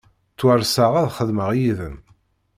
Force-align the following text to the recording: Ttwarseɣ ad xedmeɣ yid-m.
Ttwarseɣ 0.33 0.93
ad 1.01 1.11
xedmeɣ 1.17 1.49
yid-m. 1.59 1.97